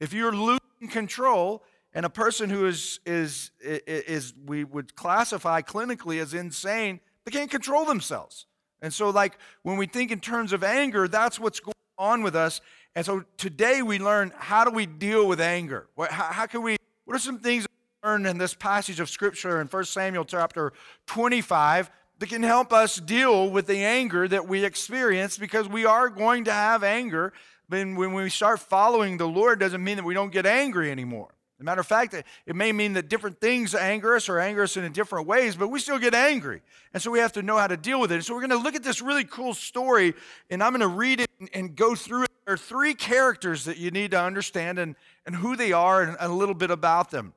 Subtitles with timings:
[0.00, 1.62] If you're losing control,
[1.96, 7.50] and a person who is, is, is, we would classify clinically as insane, they can't
[7.50, 8.44] control themselves.
[8.82, 12.36] And so, like, when we think in terms of anger, that's what's going on with
[12.36, 12.60] us.
[12.94, 15.88] And so today we learn how do we deal with anger?
[15.98, 19.58] How, how can we, what are some things we learn in this passage of Scripture
[19.62, 20.74] in 1 Samuel chapter
[21.06, 26.10] 25 that can help us deal with the anger that we experience because we are
[26.10, 27.32] going to have anger.
[27.70, 31.30] But when we start following the Lord, doesn't mean that we don't get angry anymore.
[31.58, 34.64] As a matter of fact, it may mean that different things anger us or anger
[34.64, 36.60] us in different ways, but we still get angry.
[36.92, 38.22] And so we have to know how to deal with it.
[38.24, 40.12] so we're going to look at this really cool story,
[40.50, 42.30] and I'm going to read it and go through it.
[42.44, 46.16] There are three characters that you need to understand and, and who they are and,
[46.20, 47.32] a little bit about them.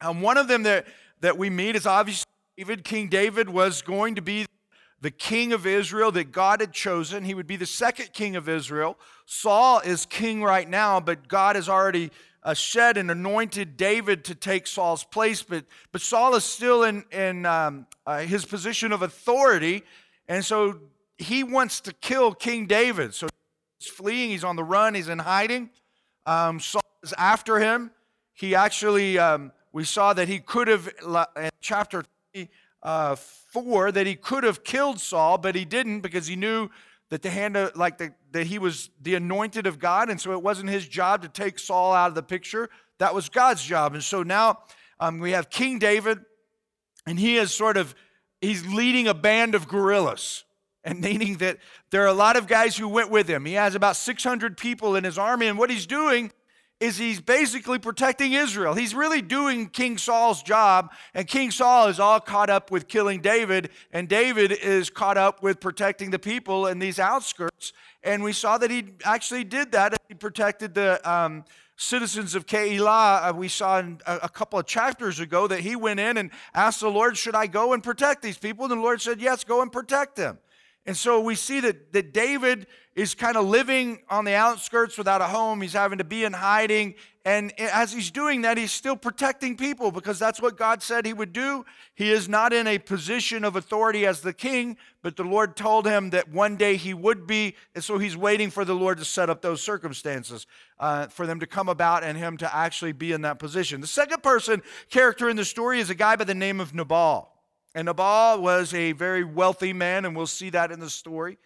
[0.00, 0.86] Um, one of them that,
[1.20, 2.26] that we meet is obviously
[2.56, 2.84] David.
[2.84, 4.46] King David was going to be
[5.02, 7.24] the king of Israel that God had chosen.
[7.24, 8.96] He would be the second king of Israel.
[9.26, 12.10] Saul is king right now, but God has already
[12.42, 17.04] uh, shed and anointed David to take Saul's place, but, but Saul is still in,
[17.12, 19.82] in um, uh, his position of authority,
[20.28, 20.80] and so
[21.18, 23.14] he wants to kill King David.
[23.14, 23.28] So
[23.78, 25.70] he's fleeing, he's on the run, he's in hiding.
[26.26, 27.90] Um, Saul is after him.
[28.34, 30.88] He actually, um, we saw that he could have,
[31.36, 32.04] in chapter
[32.34, 36.70] 24, uh, that he could have killed Saul, but he didn't because he knew
[37.12, 40.32] that the hand of, like the, that he was the anointed of God, and so
[40.32, 42.70] it wasn't his job to take Saul out of the picture.
[43.00, 43.92] That was God's job.
[43.92, 44.60] And so now
[44.98, 46.20] um, we have King David,
[47.06, 47.94] and he is sort of
[48.40, 50.44] he's leading a band of guerrillas.
[50.84, 51.58] And meaning that
[51.90, 53.44] there are a lot of guys who went with him.
[53.44, 56.32] He has about 600 people in his army, and what he's doing
[56.82, 58.74] is he's basically protecting Israel.
[58.74, 63.20] He's really doing King Saul's job, and King Saul is all caught up with killing
[63.20, 67.72] David, and David is caught up with protecting the people in these outskirts.
[68.02, 69.96] And we saw that he actually did that.
[70.08, 71.44] He protected the um,
[71.76, 73.30] citizens of Keilah.
[73.30, 76.30] Uh, we saw in a, a couple of chapters ago that he went in and
[76.52, 78.64] asked the Lord, Should I go and protect these people?
[78.64, 80.38] And the Lord said, Yes, go and protect them.
[80.84, 82.66] And so we see that, that David
[82.96, 85.62] is kind of living on the outskirts without a home.
[85.62, 86.94] He's having to be in hiding.
[87.24, 91.12] And as he's doing that, he's still protecting people because that's what God said he
[91.12, 91.64] would do.
[91.94, 95.86] He is not in a position of authority as the king, but the Lord told
[95.86, 97.54] him that one day he would be.
[97.76, 100.46] And so he's waiting for the Lord to set up those circumstances
[100.80, 103.80] uh, for them to come about and him to actually be in that position.
[103.80, 104.60] The second person
[104.90, 107.31] character in the story is a guy by the name of Nabal.
[107.74, 111.38] And Nabal was a very wealthy man, and we'll see that in the story.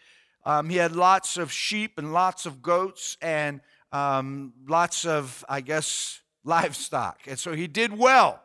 [0.44, 3.60] Um, he had lots of sheep and lots of goats and
[3.92, 7.20] um, lots of, I guess, livestock.
[7.26, 8.40] And so he did well.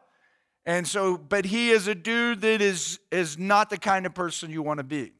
[0.66, 4.52] And so, but he is a dude that is, is not the kind of person
[4.52, 5.14] you want to be.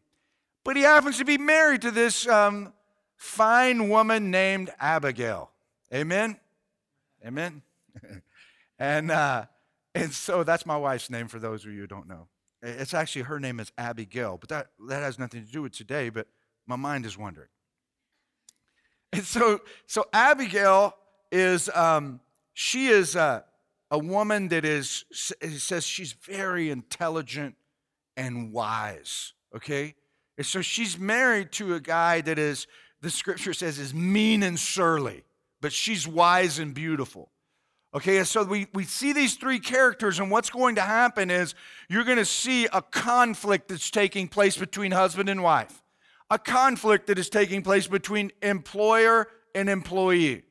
[0.64, 2.74] But he happens to be married to this um,
[3.16, 5.50] fine woman named Abigail.
[5.92, 6.40] Amen?
[7.26, 7.64] Amen?
[8.80, 9.46] and, uh,
[9.96, 12.28] and so that's my wife's name for those of you who don't know.
[12.62, 16.10] It's actually her name is Abigail, but that, that has nothing to do with today,
[16.10, 16.28] but
[16.68, 17.50] my mind is wondering.
[19.14, 20.96] And so, so Abigail
[21.34, 22.22] is, um,
[22.54, 23.44] she is a,
[23.90, 27.56] a woman that is, says she's very intelligent
[28.16, 29.96] and wise, okay?
[30.38, 32.68] And so she's married to a guy that is,
[33.02, 35.26] the scripture says, is mean and surly,
[35.60, 37.32] but she's wise and beautiful.
[37.94, 41.56] Okay, so we, we see these three characters, and what's going to happen is
[41.90, 45.84] you're going to see a conflict that's taking place between husband and wife,
[46.30, 50.44] a conflict that is taking place between employer and employee.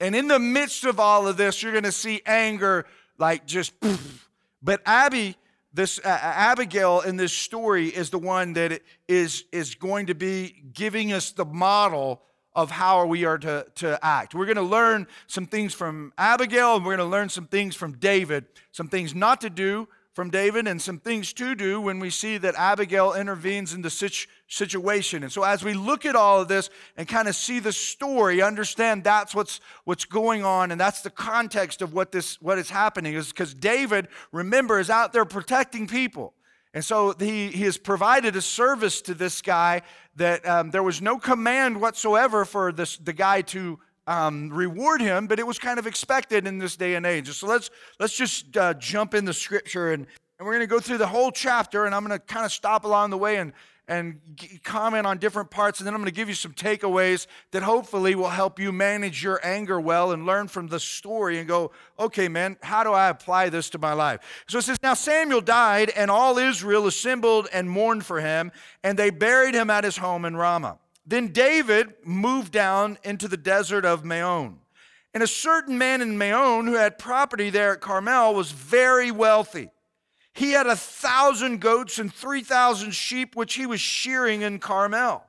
[0.00, 2.86] And in the midst of all of this, you're going to see anger
[3.18, 3.78] like just.
[3.80, 4.24] Poof.
[4.60, 5.36] But Abby,
[5.72, 10.64] this uh, Abigail in this story is the one that is is going to be
[10.72, 12.22] giving us the model
[12.58, 14.34] of how we are to, to act.
[14.34, 17.76] We're going to learn some things from Abigail, and we're going to learn some things
[17.76, 22.00] from David, some things not to do from David, and some things to do when
[22.00, 25.22] we see that Abigail intervenes in the situ- situation.
[25.22, 28.42] And so, as we look at all of this and kind of see the story,
[28.42, 32.70] understand that's what's what's going on, and that's the context of what this what is
[32.70, 33.14] happening.
[33.14, 36.34] Is because David, remember, is out there protecting people.
[36.74, 39.82] And so he, he has provided a service to this guy
[40.18, 45.26] that um, there was no command whatsoever for this, the guy to um, reward him,
[45.26, 47.30] but it was kind of expected in this day and age.
[47.30, 50.06] So let's, let's just uh, jump in the scripture and,
[50.38, 52.52] and we're going to go through the whole chapter and I'm going to kind of
[52.52, 53.52] stop along the way and
[53.88, 54.20] and
[54.62, 55.80] comment on different parts.
[55.80, 59.22] And then I'm going to give you some takeaways that hopefully will help you manage
[59.22, 63.08] your anger well and learn from the story and go, okay, man, how do I
[63.08, 64.44] apply this to my life?
[64.46, 68.52] So it says, Now Samuel died, and all Israel assembled and mourned for him,
[68.84, 70.78] and they buried him at his home in Ramah.
[71.06, 74.58] Then David moved down into the desert of Maon.
[75.14, 79.70] And a certain man in Maon who had property there at Carmel was very wealthy.
[80.38, 85.24] He had a thousand goats and 3,000 sheep, which he was shearing in Carmel.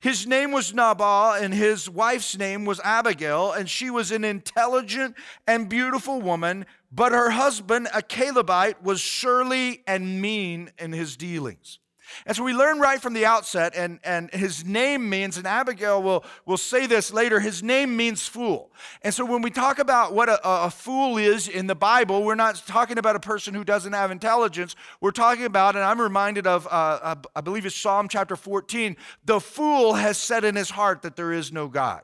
[0.00, 5.14] His name was Nabal, and his wife's name was Abigail, and she was an intelligent
[5.46, 11.78] and beautiful woman, but her husband, a Calebite, was surly and mean in his dealings.
[12.26, 16.02] And so we learn right from the outset, and, and his name means, and Abigail
[16.02, 18.70] will, will say this later, his name means fool.
[19.02, 22.34] And so when we talk about what a, a fool is in the Bible, we're
[22.34, 24.76] not talking about a person who doesn't have intelligence.
[25.00, 29.40] We're talking about, and I'm reminded of, uh, I believe it's Psalm chapter 14, the
[29.40, 32.02] fool has said in his heart that there is no God.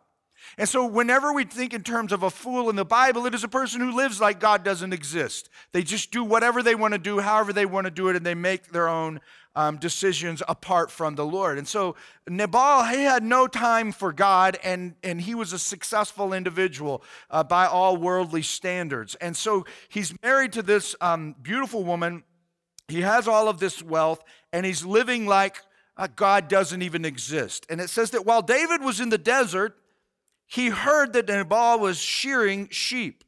[0.58, 3.44] And so, whenever we think in terms of a fool in the Bible, it is
[3.44, 5.50] a person who lives like God doesn't exist.
[5.72, 8.24] They just do whatever they want to do, however they want to do it, and
[8.24, 9.20] they make their own
[9.56, 11.56] um, decisions apart from the Lord.
[11.58, 11.96] And so
[12.28, 17.42] Nabal, he had no time for God, and, and he was a successful individual uh,
[17.42, 19.14] by all worldly standards.
[19.16, 22.22] And so he's married to this um, beautiful woman.
[22.86, 24.22] He has all of this wealth,
[24.52, 25.56] and he's living like
[25.96, 27.66] uh, God doesn't even exist.
[27.70, 29.74] And it says that while David was in the desert,
[30.46, 33.24] he heard that Nabal was shearing sheep.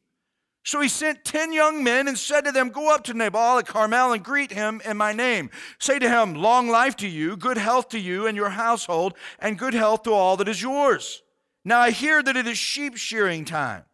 [0.68, 3.66] So he sent ten young men and said to them, Go up to Nabal at
[3.66, 5.48] Carmel and greet him in my name.
[5.78, 9.58] Say to him, Long life to you, good health to you and your household, and
[9.58, 11.22] good health to all that is yours.
[11.64, 13.84] Now I hear that it is sheep shearing time.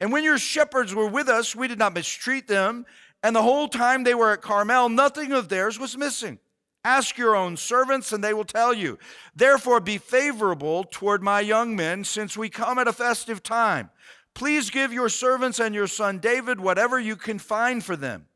[0.00, 2.86] And when your shepherds were with us, we did not mistreat them.
[3.22, 6.38] And the whole time they were at Carmel, nothing of theirs was missing.
[6.84, 8.98] Ask your own servants, and they will tell you.
[9.36, 13.90] Therefore, be favorable toward my young men, since we come at a festive time.
[14.34, 18.26] Please give your servants and your son David whatever you can find for them.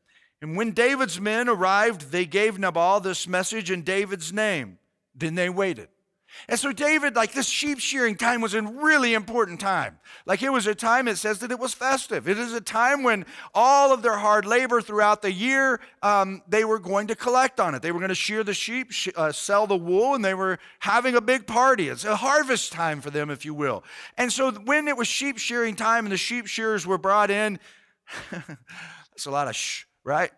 [0.41, 4.79] And when David's men arrived, they gave Nabal this message in David's name.
[5.13, 5.89] Then they waited.
[6.47, 9.99] And so, David, like this sheep shearing time was a really important time.
[10.25, 12.27] Like it was a time, it says that it was festive.
[12.27, 16.63] It is a time when all of their hard labor throughout the year, um, they
[16.65, 17.81] were going to collect on it.
[17.81, 21.15] They were going to shear the sheep, uh, sell the wool, and they were having
[21.15, 21.89] a big party.
[21.89, 23.83] It's a harvest time for them, if you will.
[24.17, 27.59] And so, when it was sheep shearing time and the sheep shearers were brought in,
[28.31, 30.31] that's a lot of shh, right?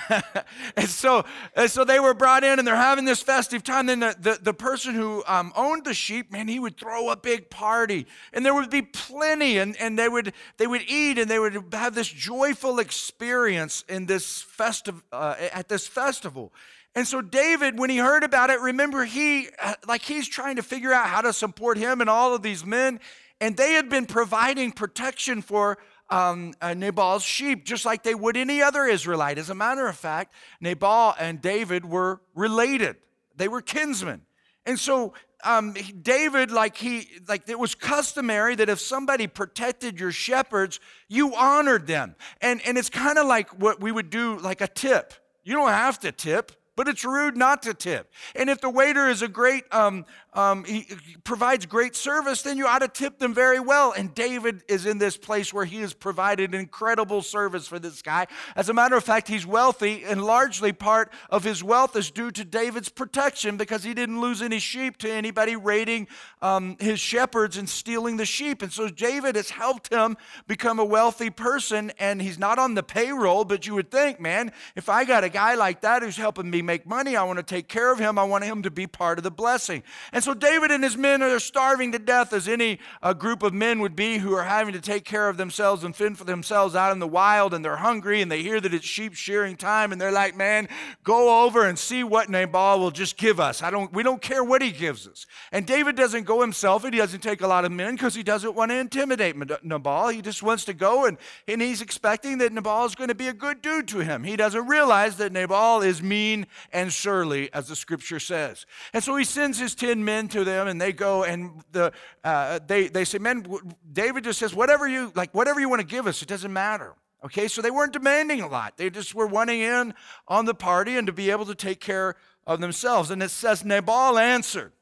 [0.76, 3.86] and so and so they were brought in and they're having this festive time.
[3.86, 7.16] Then the, the, the person who um, owned the sheep man he would throw a
[7.16, 11.30] big party and there would be plenty and, and they would they would eat and
[11.30, 16.52] they would have this joyful experience in this festive uh, at this festival.
[16.94, 20.62] And so David, when he heard about it, remember he uh, like he's trying to
[20.62, 23.00] figure out how to support him and all of these men,
[23.40, 25.78] and they had been providing protection for
[26.12, 29.38] um, uh, Nabal's sheep, just like they would any other Israelite.
[29.38, 32.96] As a matter of fact, Nabal and David were related,
[33.34, 34.20] they were kinsmen.
[34.66, 40.12] And so um, David, like he, like it was customary that if somebody protected your
[40.12, 40.78] shepherds,
[41.08, 42.14] you honored them.
[42.40, 45.14] And, and it's kind of like what we would do, like a tip.
[45.42, 46.52] You don't have to tip.
[46.76, 48.10] but it's rude not to tip.
[48.34, 50.86] And if the waiter is a great, um, um, he,
[51.24, 53.92] provides great service, then you ought to tip them very well.
[53.92, 58.26] And David is in this place where he has provided incredible service for this guy.
[58.56, 62.30] As a matter of fact, he's wealthy, and largely part of his wealth is due
[62.30, 66.08] to David's protection because he didn't lose any sheep to anybody raiding
[66.40, 68.62] um, his shepherds and stealing the sheep.
[68.62, 72.82] And so David has helped him become a wealthy person, and he's not on the
[72.82, 76.50] payroll, but you would think, man, if I got a guy like that who's helping
[76.50, 77.16] me make money.
[77.16, 78.18] I want to take care of him.
[78.18, 79.82] I want him to be part of the blessing.
[80.12, 83.54] And so David and his men are starving to death, as any uh, group of
[83.54, 86.74] men would be who are having to take care of themselves and fend for themselves
[86.74, 87.54] out in the wild.
[87.54, 89.92] And they're hungry and they hear that it's sheep shearing time.
[89.92, 90.68] And they're like, man,
[91.04, 93.62] go over and see what Nabal will just give us.
[93.62, 95.26] I don't, we don't care what he gives us.
[95.50, 98.22] And David doesn't go himself and he doesn't take a lot of men because he
[98.22, 100.08] doesn't want to intimidate Nabal.
[100.08, 103.28] He just wants to go and, and he's expecting that Nabal is going to be
[103.28, 104.24] a good dude to him.
[104.24, 108.66] He doesn't realize that Nabal is mean and surly, as the scripture says.
[108.92, 111.92] And so he sends his 10 men to them, and they go and the,
[112.24, 113.46] uh, they, they say, Men,
[113.92, 116.94] David just says, whatever you, like, whatever you want to give us, it doesn't matter.
[117.24, 118.76] Okay, so they weren't demanding a lot.
[118.76, 119.94] They just were wanting in
[120.26, 122.16] on the party and to be able to take care
[122.46, 123.10] of themselves.
[123.10, 124.72] And it says, Nabal answered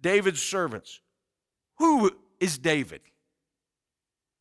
[0.00, 1.00] David's servants,
[1.76, 3.00] Who is David?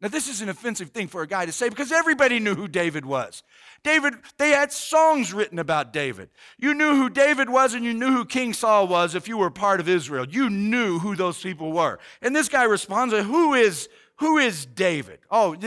[0.02, 2.70] Now, this is an offensive thing for a guy to say because everybody knew who
[2.70, 3.44] David was.
[3.84, 6.30] David, they had songs written about David.
[6.58, 9.50] You knew who David was and you knew who King Saul was if you were
[9.50, 10.26] part of Israel.
[10.28, 12.00] You knew who those people were.
[12.22, 15.20] And this guy responds, Who is, who is David?
[15.30, 15.58] Oh,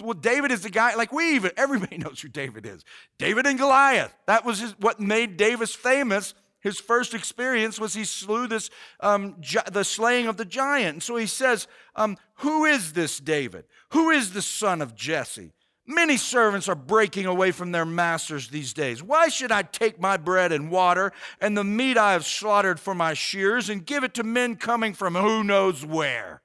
[0.00, 2.84] well, David is the guy, like we even, everybody knows who David is.
[3.16, 4.12] David and Goliath.
[4.26, 9.36] That was his, what made Davis famous his first experience was he slew this, um,
[9.40, 10.94] gi- the slaying of the giant.
[10.94, 13.64] And so he says, um, Who is this David?
[13.90, 15.52] Who is the son of Jesse?
[15.86, 19.02] Many servants are breaking away from their masters these days.
[19.02, 22.94] Why should I take my bread and water and the meat I have slaughtered for
[22.94, 26.42] my shears and give it to men coming from who knows where?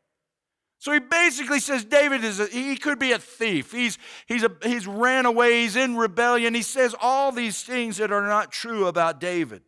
[0.78, 3.72] So he basically says David is a, he could be a thief.
[3.72, 5.62] He's he's a, he's ran away.
[5.62, 6.54] He's in rebellion.
[6.54, 9.64] He says all these things that are not true about David.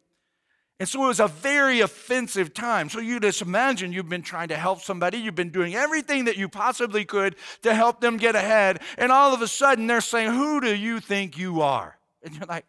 [0.79, 2.89] And so it was a very offensive time.
[2.89, 6.36] So you just imagine you've been trying to help somebody, you've been doing everything that
[6.36, 10.34] you possibly could to help them get ahead, and all of a sudden they're saying,
[10.34, 11.98] Who do you think you are?
[12.24, 12.65] And you're like,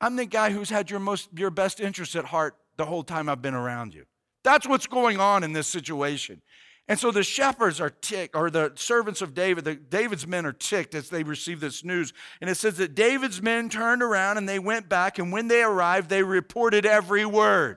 [0.00, 3.28] I'm the guy who's had your most your best interest at heart the whole time
[3.28, 4.04] I've been around you.
[4.44, 6.42] That's what's going on in this situation.
[6.88, 10.52] And so the shepherds are ticked, or the servants of David, the, David's men are
[10.52, 12.14] ticked as they receive this news.
[12.40, 15.62] And it says that David's men turned around and they went back, and when they
[15.62, 17.76] arrived, they reported every word.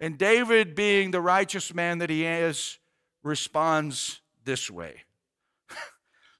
[0.00, 2.78] And David, being the righteous man that he is,
[3.22, 5.02] responds this way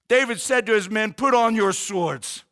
[0.09, 2.45] David said to his men, Put on your swords.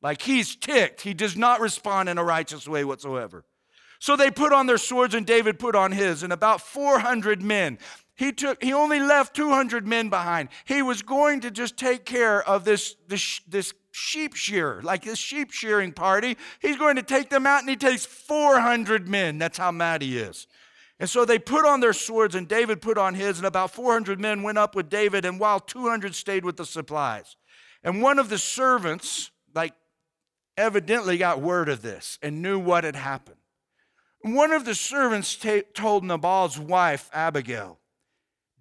[0.00, 1.02] Like he's ticked.
[1.02, 3.44] He does not respond in a righteous way whatsoever.
[3.98, 7.78] So they put on their swords, and David put on his, and about 400 men.
[8.18, 10.48] He took he only left 200 men behind.
[10.64, 15.20] He was going to just take care of this this this sheep shearer, like this
[15.20, 16.36] sheep shearing party.
[16.60, 19.38] He's going to take them out and he takes 400 men.
[19.38, 20.48] That's how mad he is.
[20.98, 24.18] And so they put on their swords and David put on his and about 400
[24.18, 27.36] men went up with David and while 200 stayed with the supplies.
[27.84, 29.74] And one of the servants like
[30.56, 33.36] evidently got word of this and knew what had happened.
[34.22, 37.77] One of the servants t- told Nabal's wife, Abigail,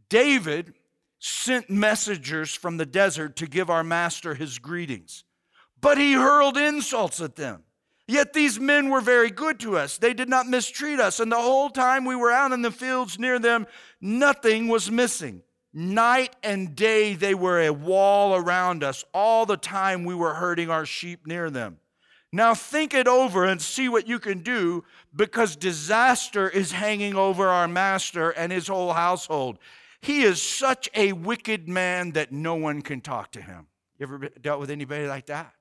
[0.09, 0.73] David
[1.19, 5.23] sent messengers from the desert to give our master his greetings,
[5.81, 7.63] but he hurled insults at them.
[8.07, 9.97] Yet these men were very good to us.
[9.97, 13.19] They did not mistreat us, and the whole time we were out in the fields
[13.19, 13.67] near them,
[13.99, 15.41] nothing was missing.
[15.73, 19.03] Night and day they were a wall around us.
[19.13, 21.79] All the time we were herding our sheep near them.
[22.31, 24.83] Now think it over and see what you can do
[25.15, 29.59] because disaster is hanging over our master and his whole household.
[30.01, 33.67] He is such a wicked man that no one can talk to him.
[33.99, 35.53] You ever dealt with anybody like that?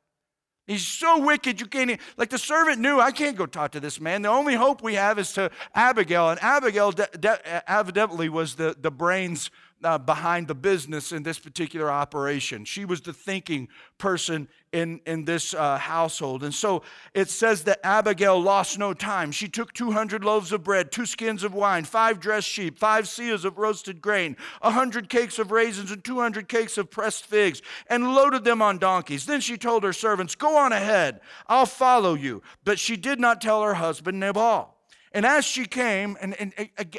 [0.66, 4.00] He's so wicked, you can't, like the servant knew, I can't go talk to this
[4.00, 4.23] man.
[4.23, 6.31] The only hope we have is to Abigail.
[6.31, 9.50] And Abigail de- de- evidently was the, the brains
[9.85, 12.64] uh, behind the business in this particular operation.
[12.64, 13.68] She was the thinking
[13.99, 16.45] person in, in this uh, household.
[16.45, 16.83] And so
[17.14, 19.33] it says that Abigail lost no time.
[19.33, 23.45] She took 200 loaves of bread, two skins of wine, five dressed sheep, five seahs
[23.45, 28.14] of roasted grain, a 100 cakes of raisins, and 200 cakes of pressed figs, and
[28.14, 29.26] loaded them on donkeys.
[29.26, 32.42] Then she told her servants, Go on ahead, I'll follow you.
[32.64, 34.75] But she did not tell her husband Nabal.
[35.17, 36.53] And as she came, and, and,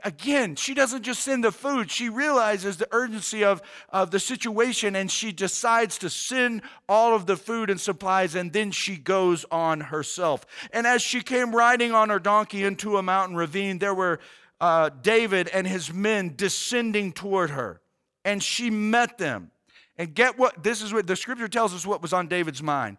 [0.04, 4.96] again, she doesn't just send the food, she realizes the urgency of, of the situation
[4.96, 9.46] and she decides to send all of the food and supplies and then she goes
[9.52, 10.48] on herself.
[10.74, 14.20] And as she came riding on her donkey into a mountain ravine, there were
[14.60, 17.82] uh, David and his men descending toward her.
[18.26, 19.52] And she met them.
[19.96, 22.98] And get what this is what the scripture tells us what was on David's mind.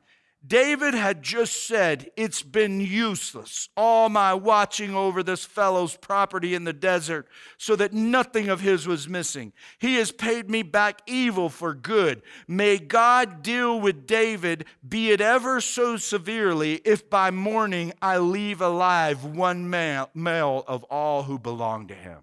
[0.48, 6.64] David had just said, It's been useless, all my watching over this fellow's property in
[6.64, 7.28] the desert,
[7.58, 9.52] so that nothing of his was missing.
[9.78, 12.22] He has paid me back evil for good.
[12.46, 18.62] May God deal with David, be it ever so severely, if by morning I leave
[18.62, 22.20] alive one male, of all who belong to him.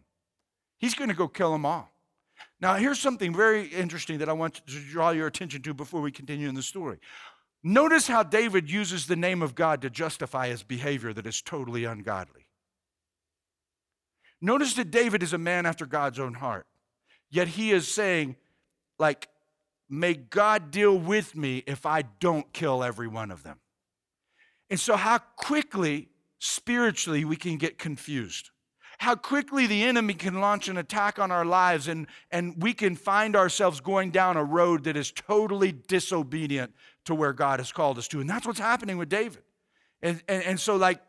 [0.79, 1.91] He's going to go kill them all.
[2.61, 6.11] Now, here's something very interesting that I want to draw your attention to before we
[6.11, 6.97] continue in the story.
[7.67, 11.83] Notice how David uses the name of God to justify his behavior that is totally
[11.83, 12.45] ungodly.
[14.39, 16.67] Notice that David is a man after God's own heart,
[17.31, 18.35] yet he is saying,
[18.99, 19.29] like,
[19.89, 23.57] may God deal with me if I don't kill every one of them.
[24.69, 28.51] And so, how quickly spiritually we can get confused
[28.99, 32.95] how quickly the enemy can launch an attack on our lives and, and we can
[32.95, 36.73] find ourselves going down a road that is totally disobedient
[37.05, 38.19] to where God has called us to.
[38.19, 39.43] And that's what's happening with David.
[40.01, 40.99] And, and, and so, like,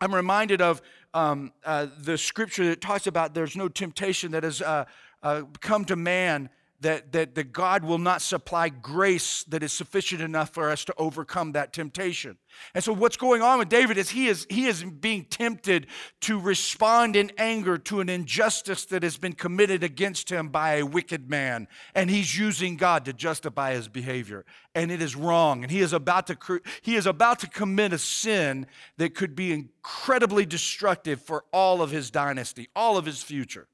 [0.00, 0.80] I'm reminded of
[1.14, 4.84] um, uh, the scripture that talks about there's no temptation that has uh,
[5.22, 6.50] uh, come to man
[6.80, 10.94] that, that, that God will not supply grace that is sufficient enough for us to
[10.96, 12.38] overcome that temptation.
[12.74, 15.86] And so what's going on with David is he is he is being tempted
[16.22, 20.86] to respond in anger to an injustice that has been committed against him by a
[20.86, 24.44] wicked man and he's using God to justify his behavior
[24.74, 27.98] and it is wrong and he is about to he is about to commit a
[27.98, 28.66] sin
[28.96, 33.68] that could be incredibly destructive for all of his dynasty, all of his future.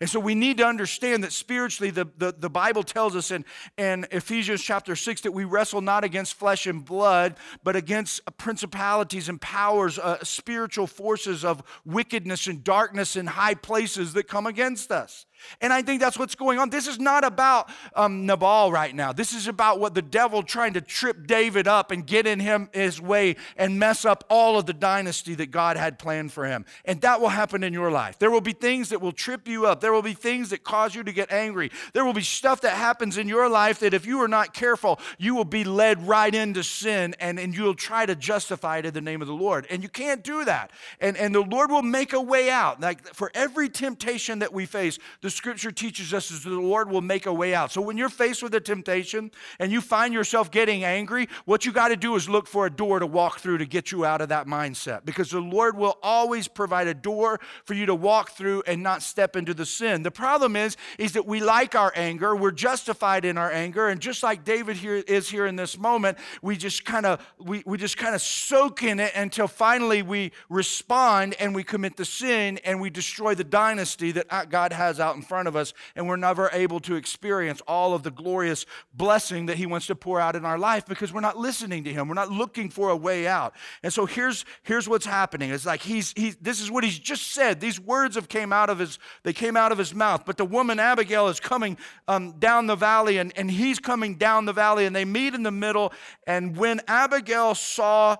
[0.00, 3.44] And so we need to understand that spiritually, the, the, the, Bible tells us in,
[3.76, 9.28] in Ephesians chapter 6 that we wrestle not against flesh and blood, but against principalities
[9.28, 14.90] and powers, uh, spiritual forces of wickedness and darkness in high places that come against
[14.90, 15.26] us.
[15.60, 16.70] And I think that's what's going on.
[16.70, 19.12] This is not about um, Nabal right now.
[19.12, 22.68] This is about what the devil trying to trip David up and get in him
[22.72, 26.64] his way and mess up all of the dynasty that God had planned for him.
[26.84, 28.18] And that will happen in your life.
[28.18, 29.80] There will be things that will trip you up.
[29.80, 31.70] There will be things that cause you to get angry.
[31.92, 35.00] There will be stuff that happens in your life that if you are not careful,
[35.18, 38.94] you will be led right into sin and, and you'll try to justify it in
[38.94, 39.66] the name of the Lord.
[39.70, 40.70] And you can't do that.
[41.00, 42.80] And, and the Lord will make a way out.
[42.80, 46.90] Like for every temptation that we face, the the scripture teaches us is the Lord
[46.90, 47.70] will make a way out.
[47.70, 51.70] So when you're faced with a temptation and you find yourself getting angry, what you
[51.70, 54.20] got to do is look for a door to walk through to get you out
[54.20, 58.30] of that mindset because the Lord will always provide a door for you to walk
[58.30, 60.02] through and not step into the sin.
[60.02, 64.00] The problem is is that we like our anger, we're justified in our anger, and
[64.00, 67.78] just like David here is here in this moment, we just kind of we, we
[67.78, 72.58] just kind of soak in it until finally we respond and we commit the sin
[72.64, 76.08] and we destroy the dynasty that uh, God has out in front of us, and
[76.08, 80.18] we're never able to experience all of the glorious blessing that He wants to pour
[80.18, 82.08] out in our life because we're not listening to Him.
[82.08, 83.54] We're not looking for a way out.
[83.82, 85.50] And so here's, here's what's happening.
[85.50, 87.60] It's like he's, he, this is what He's just said.
[87.60, 90.24] These words have came out of His, they came out of His mouth.
[90.24, 91.76] But the woman Abigail is coming
[92.08, 95.42] um, down the valley, and, and He's coming down the valley, and they meet in
[95.42, 95.92] the middle.
[96.26, 98.16] And when Abigail saw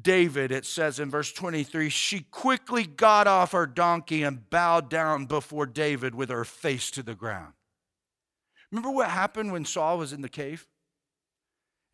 [0.00, 5.26] David, it says in verse 23, she quickly got off her donkey and bowed down
[5.26, 7.54] before David with her face to the ground.
[8.70, 10.66] Remember what happened when Saul was in the cave?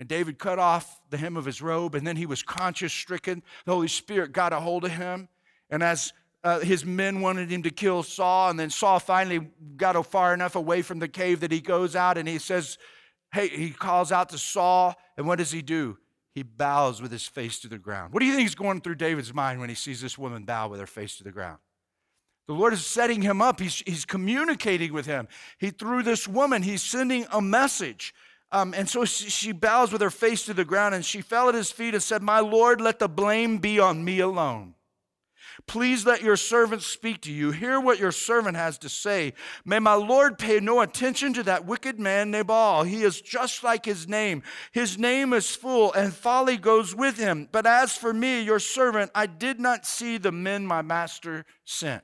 [0.01, 3.43] And David cut off the hem of his robe, and then he was conscience stricken.
[3.67, 5.29] The Holy Spirit got a hold of him.
[5.71, 6.13] And as
[6.43, 10.57] uh, his men wanted him to kill Saul, and then Saul finally got far enough
[10.57, 12.79] away from the cave that he goes out and he says,
[13.33, 15.99] Hey, he calls out to Saul, and what does he do?
[16.35, 18.13] He bows with his face to the ground.
[18.13, 20.69] What do you think is going through David's mind when he sees this woman bow
[20.69, 21.59] with her face to the ground?
[22.49, 23.61] The Lord is setting him up.
[23.61, 25.29] He's, he's communicating with him.
[25.59, 28.15] He through this woman, he's sending a message.
[28.51, 31.49] Um, and so she, she bows with her face to the ground and she fell
[31.49, 34.75] at his feet and said, My Lord, let the blame be on me alone.
[35.67, 37.51] Please let your servant speak to you.
[37.51, 39.35] Hear what your servant has to say.
[39.65, 42.85] May my Lord pay no attention to that wicked man Nabal.
[42.85, 44.43] He is just like his name.
[44.73, 47.49] His name is full, and folly goes with him.
[47.53, 52.03] But as for me, your servant, I did not see the men my master sent.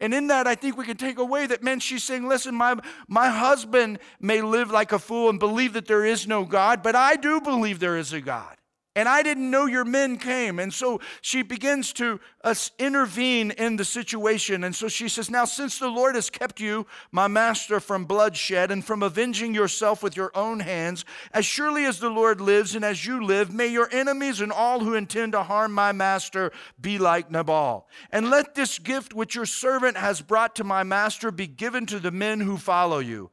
[0.00, 2.76] And in that, I think we can take away that, man, she's saying, listen, my,
[3.08, 6.94] my husband may live like a fool and believe that there is no God, but
[6.94, 8.56] I do believe there is a God.
[8.98, 10.58] And I didn't know your men came.
[10.58, 14.64] And so she begins to uh, intervene in the situation.
[14.64, 18.72] And so she says, Now, since the Lord has kept you, my master, from bloodshed
[18.72, 22.84] and from avenging yourself with your own hands, as surely as the Lord lives and
[22.84, 26.98] as you live, may your enemies and all who intend to harm my master be
[26.98, 27.86] like Nabal.
[28.10, 32.00] And let this gift which your servant has brought to my master be given to
[32.00, 33.30] the men who follow you.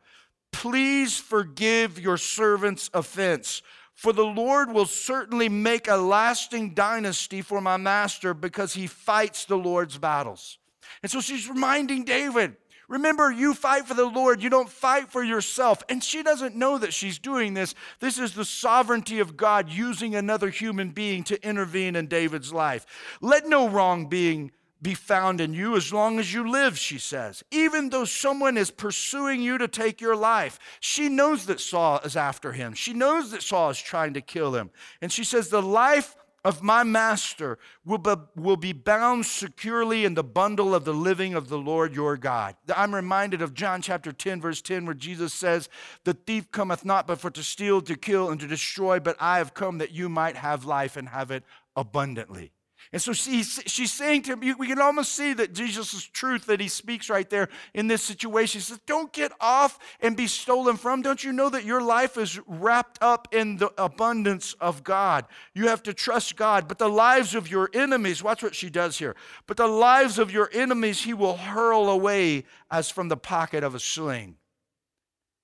[0.51, 3.63] Please forgive your servant's offense.
[3.95, 9.45] For the Lord will certainly make a lasting dynasty for my master because he fights
[9.45, 10.59] the Lord's battles.
[11.01, 12.57] And so she's reminding David,
[12.89, 15.81] remember, you fight for the Lord, you don't fight for yourself.
[15.87, 17.73] And she doesn't know that she's doing this.
[18.01, 22.85] This is the sovereignty of God using another human being to intervene in David's life.
[23.21, 24.51] Let no wrong being
[24.85, 27.43] be found in you as long as you live, she says.
[27.49, 32.15] Even though someone is pursuing you to take your life, she knows that Saul is
[32.15, 32.75] after him.
[32.75, 34.69] She knows that Saul is trying to kill him.
[35.01, 40.13] And she says, The life of my master will be, will be bound securely in
[40.13, 42.55] the bundle of the living of the Lord your God.
[42.75, 45.67] I'm reminded of John chapter 10, verse 10, where Jesus says,
[46.03, 49.39] The thief cometh not but for to steal, to kill, and to destroy, but I
[49.39, 51.43] have come that you might have life and have it
[51.75, 52.51] abundantly.
[52.95, 56.61] And so she, she's saying to him, we can almost see that Jesus' truth that
[56.61, 58.59] he speaks right there in this situation.
[58.59, 61.01] He says, Don't get off and be stolen from.
[61.01, 65.25] Don't you know that your life is wrapped up in the abundance of God?
[65.53, 66.69] You have to trust God.
[66.69, 69.17] But the lives of your enemies, watch what she does here.
[69.45, 73.75] But the lives of your enemies he will hurl away as from the pocket of
[73.75, 74.37] a sling.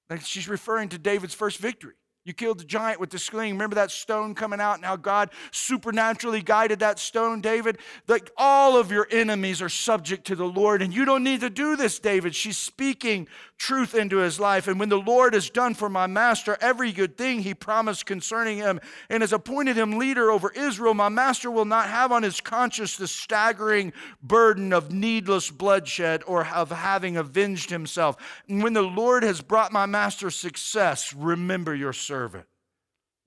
[0.10, 1.96] Like she's referring to David's first victory.
[2.24, 3.54] You killed the giant with the sling.
[3.54, 7.80] Remember that stone coming out and how God supernaturally guided that stone, David?
[8.08, 11.50] Like all of your enemies are subject to the Lord, and you don't need to
[11.50, 12.36] do this, David.
[12.36, 14.68] She's speaking truth into his life.
[14.68, 18.58] And when the Lord has done for my master every good thing he promised concerning
[18.58, 18.80] him
[19.10, 22.98] and has appointed him leader over Israel, my master will not have on his conscience
[22.98, 28.16] the staggering burden of needless bloodshed or of having avenged himself.
[28.48, 31.94] And when the Lord has brought my master success, remember your.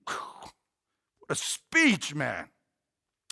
[0.05, 0.51] What
[1.29, 2.49] a speech, man.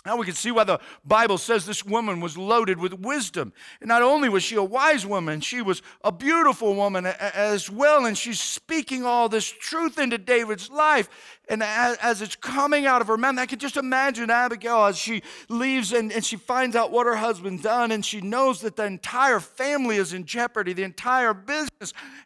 [0.06, 3.54] Now we can see why the Bible says this woman was loaded with wisdom.
[3.80, 8.04] And not only was she a wise woman, she was a beautiful woman as well.
[8.04, 11.08] And she's speaking all this truth into David's life.
[11.48, 15.22] And as, it's coming out of her mouth, I can just imagine Abigail as she
[15.48, 18.84] leaves and, and she finds out what her husband's done, and she knows that the
[18.84, 21.70] entire family is in jeopardy, the entire business,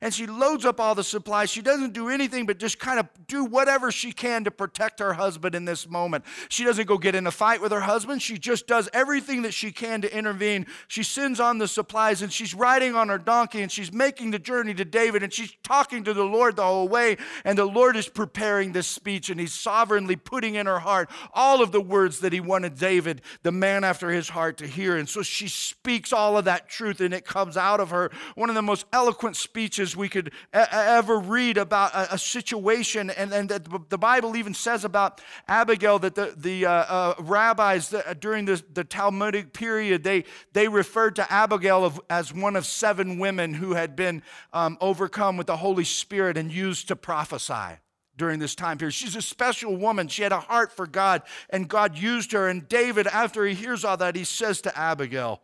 [0.01, 1.51] and she loads up all the supplies.
[1.51, 5.15] She doesn't do anything but just kind of do whatever she can to protect her
[5.15, 6.25] husband in this moment.
[6.49, 9.55] She doesn't go get in a fight with her husband, she just does everything that
[9.55, 10.67] she can to intervene.
[10.89, 14.39] She sends on the supplies, and she's riding on her donkey, and she's making the
[14.39, 17.97] journey to David, and she's talking to the Lord the whole way, and the Lord
[17.97, 22.21] is preparing this speech and he's sovereignly putting in her heart all of the words
[22.21, 24.97] that he wanted David, the man after his heart, to hear.
[24.97, 28.11] And so she speaks all of that truth and it comes out of her.
[28.35, 33.09] One of the most eloquent speeches we could ever read about a, a situation.
[33.09, 38.15] And, and the Bible even says about Abigail that the, the uh, uh, rabbis uh,
[38.21, 43.19] during the, the Talmudic period, they, they referred to Abigail of, as one of seven
[43.19, 47.79] women who had been um, overcome with the Holy Spirit and used to prophesy
[48.17, 48.93] during this time period.
[48.93, 50.09] She's a special woman.
[50.09, 52.49] She had a heart for God, and God used her.
[52.49, 55.41] And David, after he hears all that, he says to Abigail,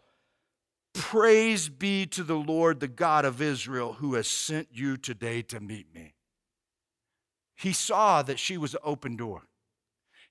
[0.94, 5.60] Praise be to the Lord, the God of Israel, who has sent you today to
[5.60, 6.14] meet me.
[7.56, 9.42] He saw that she was an open door.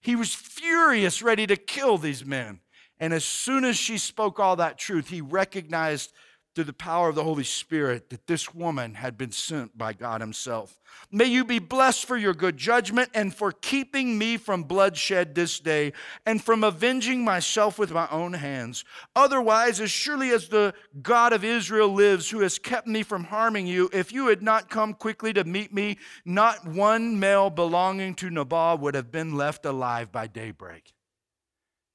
[0.02, 2.62] He was furious, ready to kill these men.
[3.00, 6.14] And as soon as she spoke all that truth, he recognized
[6.54, 10.22] through the power of the Holy Spirit that this woman had been sent by God
[10.22, 10.80] Himself.
[11.12, 15.60] May you be blessed for your good judgment and for keeping me from bloodshed this
[15.60, 15.94] day
[16.26, 18.86] and from avenging myself with my own hands.
[19.16, 23.66] Otherwise, as surely as the God of Israel lives, who has kept me from harming
[23.66, 28.30] you, if you had not come quickly to meet me, not one male belonging to
[28.30, 30.94] Nabal would have been left alive by daybreak.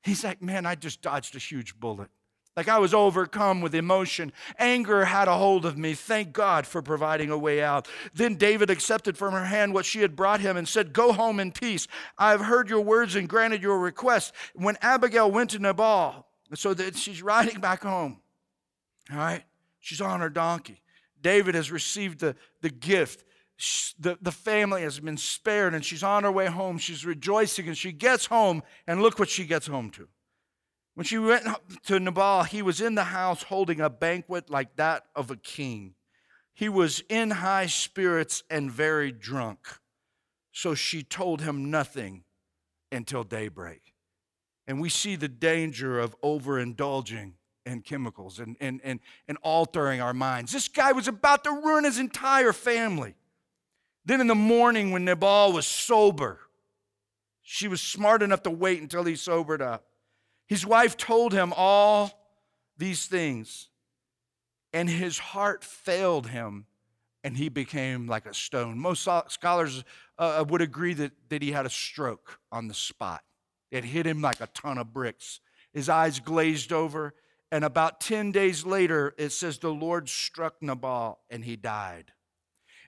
[0.03, 2.11] He's like, man, I just dodged a huge bullet.
[2.59, 4.33] Like I was overcome with emotion.
[4.59, 5.95] Anger had a hold of me.
[5.95, 7.87] Thank God for providing a way out.
[8.15, 11.39] Then David accepted from her hand what she had brought him and said, Go home
[11.39, 11.87] in peace.
[12.19, 14.35] I have heard your words and granted your request.
[14.57, 18.23] When Abigail went to Nabal, so that she's riding back home,
[19.13, 19.45] all right?
[19.79, 20.83] She's on her donkey.
[21.23, 23.23] David has received the, the gift.
[24.01, 26.79] The, the family has been spared, and she's on her way home.
[26.79, 30.09] She's rejoicing, and she gets home, and look what she gets home to.
[30.99, 31.47] When she went
[31.85, 35.95] to Nabal, he was in the house holding a banquet like that of a king.
[36.55, 39.61] He was in high spirits and very drunk.
[40.51, 42.25] So she told him nothing
[42.91, 43.95] until daybreak.
[44.67, 47.35] And we see the danger of overindulging
[47.65, 50.51] in chemicals and, and, and, and altering our minds.
[50.51, 53.15] This guy was about to ruin his entire family.
[54.05, 56.41] Then in the morning, when Nabal was sober,
[57.41, 59.85] she was smart enough to wait until he sobered up.
[60.49, 62.11] His wife told him all
[62.79, 63.69] these things,
[64.73, 66.67] and his heart failed him,
[67.23, 68.79] and he became like a stone.
[68.79, 69.85] Most scholars
[70.19, 73.23] uh, would agree that, that he had a stroke on the spot.
[73.71, 75.41] It hit him like a ton of bricks.
[75.75, 77.15] His eyes glazed over,
[77.53, 82.13] and about 10 days later, it says the Lord struck Nabal and he died.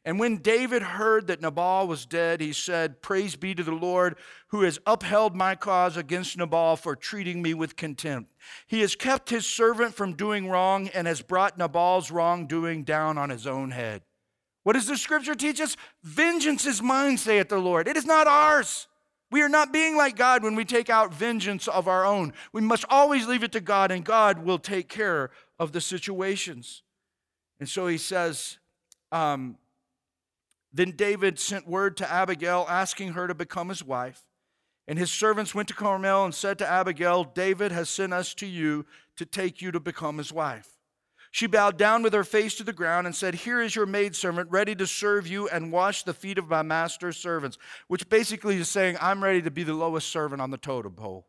[0.04, 4.16] And when David heard that Nabal was dead, he said, Praise be to the Lord
[4.48, 8.32] who has upheld my cause against Nabal for treating me with contempt.
[8.66, 13.28] He has kept his servant from doing wrong and has brought Nabal's wrongdoing down on
[13.28, 14.02] his own head.
[14.62, 15.76] What does the scripture teach us?
[16.02, 17.86] Vengeance is mine, saith the Lord.
[17.86, 18.88] It is not ours.
[19.30, 22.32] We are not being like God when we take out vengeance of our own.
[22.52, 26.82] We must always leave it to God, and God will take care of the situations.
[27.60, 28.58] And so he says,
[29.12, 29.56] um,
[30.72, 34.22] Then David sent word to Abigail asking her to become his wife.
[34.86, 38.46] And his servants went to Carmel and said to Abigail, David has sent us to
[38.46, 40.76] you to take you to become his wife.
[41.32, 44.50] She bowed down with her face to the ground and said, Here is your maidservant
[44.50, 47.56] ready to serve you and wash the feet of my master's servants,
[47.86, 51.28] which basically is saying, I'm ready to be the lowest servant on the totem pole.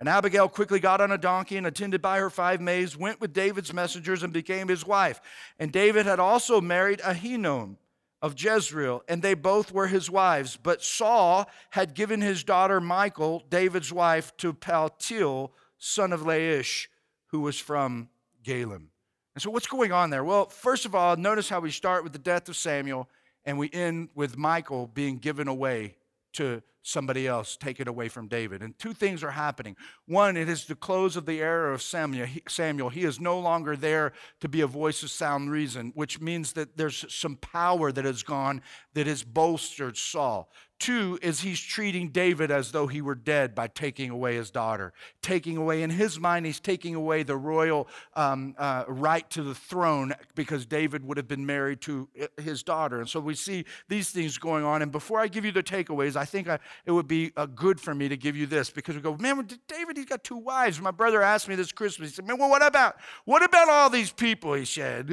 [0.00, 3.32] And Abigail quickly got on a donkey and, attended by her five maids, went with
[3.32, 5.20] David's messengers and became his wife.
[5.60, 7.76] And David had also married Ahinoam
[8.22, 10.56] of Jezreel, and they both were his wives.
[10.56, 16.86] But Saul had given his daughter Michal, David's wife, to Paltiel, son of Laish,
[17.26, 18.08] who was from
[18.44, 18.86] Gallim.
[19.34, 20.24] And so, what's going on there?
[20.24, 23.08] Well, first of all, notice how we start with the death of Samuel
[23.44, 25.96] and we end with Michal being given away
[26.34, 28.62] to somebody else, take it away from David.
[28.62, 29.76] And two things are happening.
[30.06, 32.26] One, it is the close of the era of Samuel.
[32.26, 32.88] He, Samuel.
[32.88, 36.76] he is no longer there to be a voice of sound reason, which means that
[36.76, 38.62] there's some power that has gone
[38.94, 40.50] that has bolstered Saul.
[40.82, 44.92] Two is he's treating David as though he were dead by taking away his daughter.
[45.22, 49.54] Taking away, in his mind, he's taking away the royal um, uh, right to the
[49.54, 52.98] throne because David would have been married to uh, his daughter.
[52.98, 54.82] And so we see these things going on.
[54.82, 57.80] And before I give you the takeaways, I think I, it would be uh, good
[57.80, 60.80] for me to give you this because we go, man, David, he's got two wives.
[60.80, 63.88] My brother asked me this Christmas, he said, man, well, what about, what about all
[63.88, 64.54] these people?
[64.54, 65.08] He said,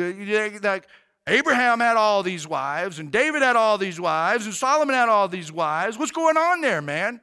[0.63, 0.87] like,
[1.29, 5.27] Abraham had all these wives, and David had all these wives, and Solomon had all
[5.27, 5.97] these wives.
[5.97, 7.21] What's going on there, man?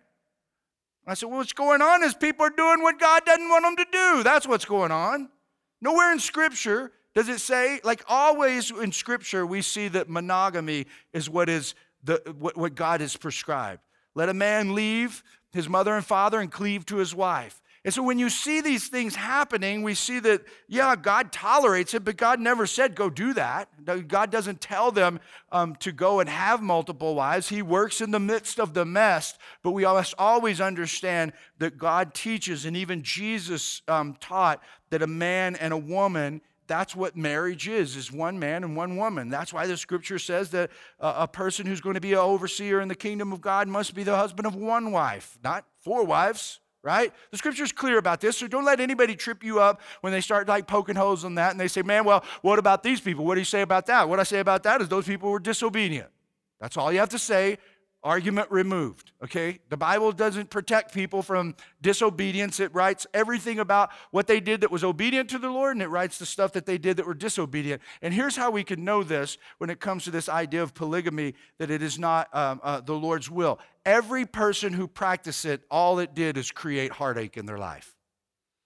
[1.06, 3.76] I said, well, What's going on is people are doing what God doesn't want them
[3.76, 4.22] to do.
[4.22, 5.28] That's what's going on.
[5.80, 11.30] Nowhere in Scripture does it say, like always in Scripture, we see that monogamy is
[11.30, 13.82] what is the, what, what God has prescribed.
[14.14, 17.60] Let a man leave his mother and father and cleave to his wife.
[17.86, 22.04] And so when you see these things happening, we see that, yeah, God tolerates it,
[22.04, 23.68] but God never said go do that.
[24.08, 25.20] God doesn't tell them
[25.52, 27.48] um, to go and have multiple wives.
[27.48, 32.12] He works in the midst of the mess, but we must always understand that God
[32.12, 37.68] teaches, and even Jesus um, taught that a man and a woman that's what marriage
[37.68, 40.68] is is one man and one woman that's why the scripture says that
[40.98, 44.02] a person who's going to be an overseer in the kingdom of god must be
[44.02, 47.12] the husband of one wife not four wives right?
[47.32, 50.46] The scripture's clear about this, so don't let anybody trip you up when they start
[50.46, 53.24] like poking holes in that and they say, man, well, what about these people?
[53.24, 54.08] What do you say about that?
[54.08, 56.08] What I say about that is those people were disobedient.
[56.60, 57.58] That's all you have to say
[58.06, 59.10] argument removed.
[59.24, 59.58] Okay?
[59.68, 62.60] The Bible doesn't protect people from disobedience.
[62.60, 65.88] It writes everything about what they did that was obedient to the Lord, and it
[65.88, 67.82] writes the stuff that they did that were disobedient.
[68.02, 71.34] And here's how we can know this when it comes to this idea of polygamy
[71.58, 73.58] that it is not um, uh, the Lord's will.
[73.84, 77.95] Every person who practiced it, all it did is create heartache in their life.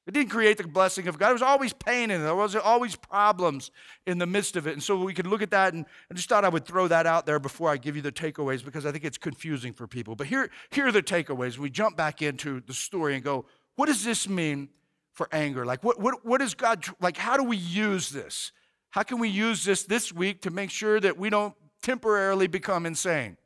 [0.07, 1.27] It didn't create the blessing of God.
[1.27, 2.25] There was always pain in it.
[2.25, 3.71] There was always problems
[4.07, 4.73] in the midst of it.
[4.73, 7.07] And so we can look at that, and I just thought I would throw that
[7.07, 10.17] out there before I give you the takeaways because I think it's confusing for people.
[10.17, 11.59] But here, here are the takeaways.
[11.59, 13.45] We jump back into the story and go,
[13.77, 14.71] what does this mean
[15.13, 15.65] for anger?
[15.65, 18.53] Like, what, what, what is God, like, how do we use this?
[18.91, 22.87] How can we use this this week to make sure that we don't temporarily become
[22.87, 23.37] insane?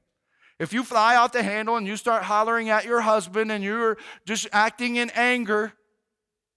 [0.58, 3.98] If you fly off the handle and you start hollering at your husband and you're
[4.24, 5.74] just acting in anger,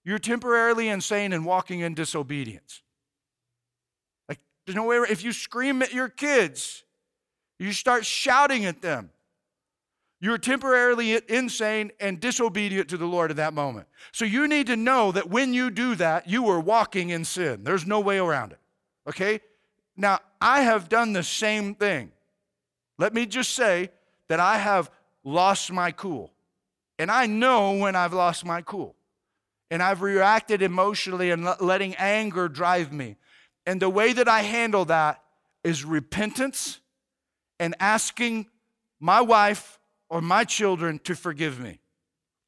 [0.07, 2.81] you're temporarily insane and walking in disobedience.
[4.29, 6.85] Like, there's no way, if you scream at your kids,
[7.59, 9.09] you start shouting at them,
[10.21, 13.87] you're temporarily insane and disobedient to the Lord at that moment.
[14.13, 17.65] So you need to know that when you do that, you are walking in sin.
[17.65, 18.59] There's no way around it.
[19.09, 19.41] Okay?
[19.97, 22.13] Now, I have done the same thing.
[22.97, 23.89] Let me just say
[24.29, 24.89] that I have
[25.25, 26.31] lost my cool.
[26.97, 28.95] And I know when I've lost my cool.
[29.69, 33.17] And I've reacted emotionally and letting anger drive me.
[33.65, 35.21] And the way that I handle that
[35.63, 36.79] is repentance
[37.59, 38.47] and asking
[38.99, 41.79] my wife or my children to forgive me.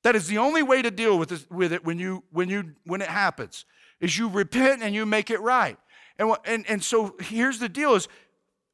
[0.03, 2.75] That is the only way to deal with, this, with it when, you, when, you,
[2.85, 3.65] when it happens,
[3.99, 5.77] is you repent and you make it right.
[6.17, 8.07] And, and, and so here's the deal is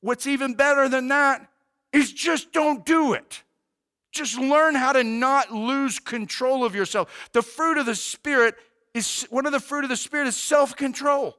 [0.01, 1.49] what's even better than that
[1.91, 3.43] is just don't do it.
[4.15, 7.29] Just learn how to not lose control of yourself.
[7.33, 8.55] The fruit of the Spirit
[8.93, 11.37] is one of the fruit of the Spirit is self control.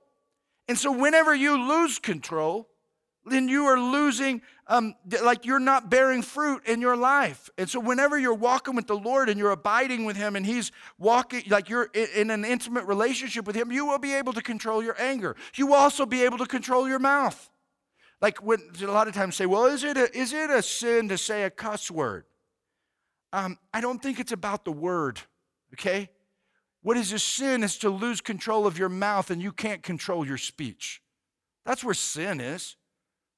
[0.68, 2.68] And so, whenever you lose control,
[3.24, 7.48] then you are losing, um, like you're not bearing fruit in your life.
[7.56, 10.70] And so, whenever you're walking with the Lord and you're abiding with Him and He's
[10.98, 14.84] walking, like you're in an intimate relationship with Him, you will be able to control
[14.84, 15.34] your anger.
[15.54, 17.48] You will also be able to control your mouth.
[18.20, 21.08] Like when a lot of times say, well, is it a, is it a sin
[21.08, 22.26] to say a cuss word?
[23.32, 25.20] Um, I don't think it's about the word,
[25.74, 26.10] okay?
[26.82, 30.26] What is a sin is to lose control of your mouth and you can't control
[30.26, 31.02] your speech.
[31.64, 32.76] That's where sin is.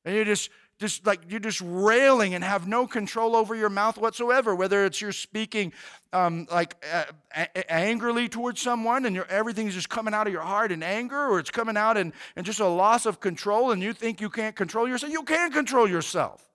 [0.04, 3.98] And you're just, just like you're just railing and have no control over your mouth
[3.98, 5.72] whatsoever, whether it's you're speaking
[6.12, 10.70] um, like uh, a- angrily towards someone and everything's just coming out of your heart
[10.70, 13.92] in anger, or it's coming out in, in just a loss of control and you
[13.92, 15.12] think you can't control yourself.
[15.12, 16.47] You can control yourself.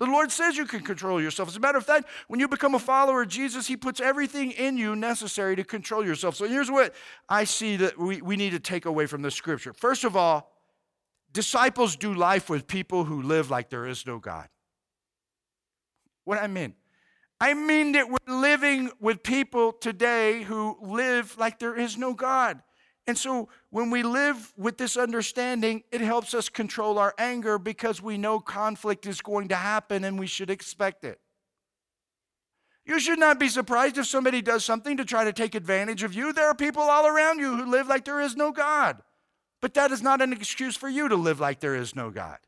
[0.00, 1.50] The Lord says you can control yourself.
[1.50, 4.50] As a matter of fact, when you become a follower of Jesus, He puts everything
[4.50, 6.34] in you necessary to control yourself.
[6.34, 6.94] So here's what
[7.28, 9.74] I see that we, we need to take away from the scripture.
[9.74, 10.50] First of all,
[11.34, 14.48] disciples do life with people who live like there is no God.
[16.24, 16.74] What I mean?
[17.38, 22.62] I mean that we're living with people today who live like there is no God.
[23.10, 28.00] And so when we live with this understanding, it helps us control our anger because
[28.00, 31.18] we know conflict is going to happen and we should expect it.
[32.86, 36.14] You should not be surprised if somebody does something to try to take advantage of
[36.14, 36.32] you.
[36.32, 39.02] There are people all around you who live like there is no God.
[39.60, 42.38] But that is not an excuse for you to live like there is no God.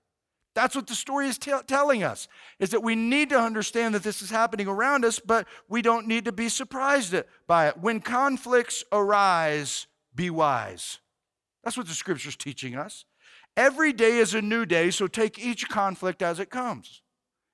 [0.55, 2.29] That's what the story is t- telling us
[2.61, 6.07] is that we need to understand that this is happening around us, but we don't
[6.07, 7.17] need to be surprised
[7.49, 7.79] by it.
[7.79, 10.99] When conflicts arise, be wise.
[11.65, 13.05] That's what the scripture's teaching us.
[13.57, 17.03] Every day is a new day, so take each conflict as it comes.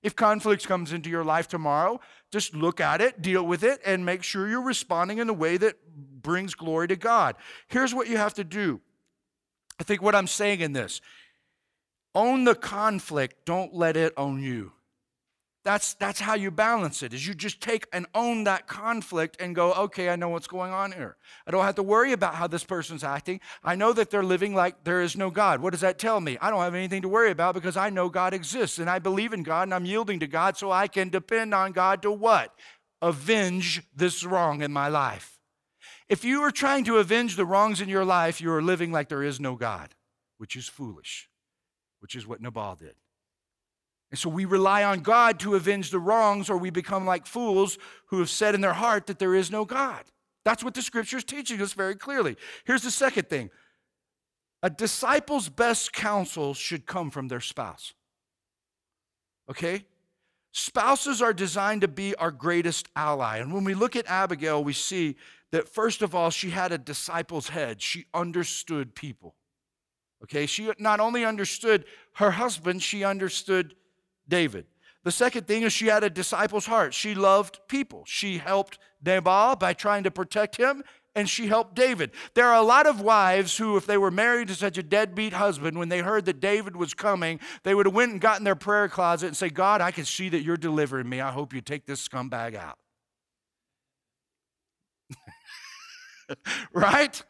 [0.03, 4.07] If conflict comes into your life tomorrow, just look at it, deal with it, and
[4.07, 5.77] make sure you're responding in a way that
[6.23, 7.35] brings glory to God.
[7.67, 8.81] Here's what you have to do.
[9.81, 11.01] I think what I'm saying in this
[12.15, 14.73] own the conflict, don't let it own you.
[15.69, 19.55] That's, that's how you balance it is you just take and own that conflict and
[19.55, 21.19] go okay i know what's going on here.
[21.47, 23.39] I don't have to worry about how this person's acting.
[23.63, 25.61] I know that they're living like there is no god.
[25.61, 26.39] What does that tell me?
[26.41, 29.35] I don't have anything to worry about because i know god exists and i believe
[29.35, 32.55] in god and i'm yielding to god so i can depend on god to what?
[33.03, 35.39] Avenge this wrong in my life.
[36.09, 39.11] If you are trying to avenge the wrongs in your life you are living like
[39.11, 39.95] there is no god
[40.39, 41.29] which is foolish
[42.01, 42.95] which is what nabal did
[44.11, 47.79] and so we rely on God to avenge the wrongs, or we become like fools
[48.07, 50.05] who have said in their heart that there is no God.
[50.45, 52.37] That's what the scripture is teaching us very clearly.
[52.65, 53.51] Here's the second thing
[54.63, 57.93] a disciple's best counsel should come from their spouse.
[59.51, 59.85] Okay?
[60.53, 63.39] Spouses are designed to be our greatest ally.
[63.39, 65.17] And when we look at Abigail, we see
[65.53, 67.81] that first of all, she had a disciple's head.
[67.81, 69.37] She understood people.
[70.25, 70.47] Okay?
[70.47, 73.75] She not only understood her husband, she understood
[74.29, 74.67] David.
[75.05, 76.93] The second thing is she had a disciple's heart.
[76.93, 78.03] She loved people.
[78.07, 80.83] She helped Nabal by trying to protect him,
[81.15, 82.11] and she helped David.
[82.35, 85.33] There are a lot of wives who, if they were married to such a deadbeat
[85.33, 88.45] husband, when they heard that David was coming, they would have went and got in
[88.45, 91.21] their prayer closet and say, God, I can see that you're delivering me.
[91.21, 92.79] I hope you take this scumbag out.
[96.73, 97.23] right?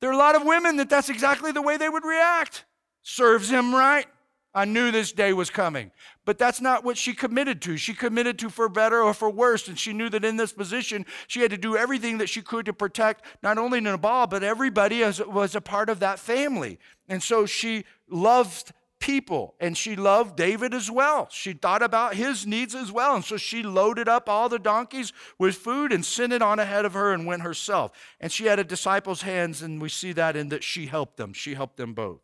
[0.00, 2.64] There are a lot of women that that's exactly the way they would react.
[3.02, 4.06] Serves him right.
[4.54, 5.90] I knew this day was coming.
[6.24, 7.76] But that's not what she committed to.
[7.76, 9.66] She committed to for better or for worse.
[9.66, 12.66] And she knew that in this position, she had to do everything that she could
[12.66, 16.78] to protect not only Nabal, but everybody as was a part of that family.
[17.08, 21.28] And so she loved people and she loved David as well.
[21.30, 23.16] She thought about his needs as well.
[23.16, 26.86] And so she loaded up all the donkeys with food and sent it on ahead
[26.86, 27.90] of her and went herself.
[28.18, 31.34] And she had a disciple's hands, and we see that in that she helped them.
[31.34, 32.20] She helped them both.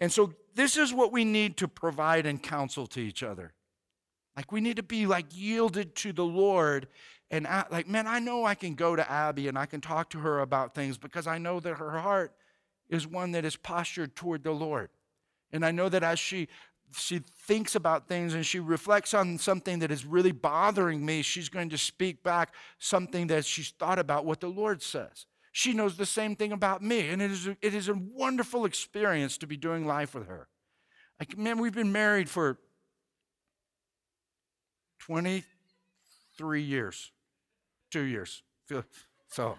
[0.00, 3.52] And so this is what we need to provide and counsel to each other.
[4.36, 6.88] Like we need to be like yielded to the Lord
[7.30, 10.18] and like, man, I know I can go to Abby and I can talk to
[10.18, 12.34] her about things because I know that her heart
[12.88, 14.90] is one that is postured toward the Lord.
[15.52, 16.48] And I know that as she
[16.94, 21.48] she thinks about things and she reflects on something that is really bothering me, she's
[21.48, 25.26] going to speak back something that she's thought about what the Lord says.
[25.50, 29.36] She knows the same thing about me, and it is it is a wonderful experience
[29.38, 30.48] to be doing life with her.
[31.18, 32.58] Like, man, we've been married for
[35.00, 37.12] 23 years,
[37.90, 38.42] two years.
[39.28, 39.58] So,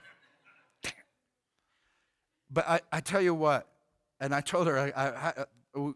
[2.50, 3.68] but I, I tell you what,
[4.20, 5.46] and I told her I, I,